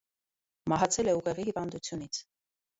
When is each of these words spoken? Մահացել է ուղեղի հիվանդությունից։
Մահացել 0.73 1.13
է 1.13 1.15
ուղեղի 1.19 1.47
հիվանդությունից։ 1.53 2.25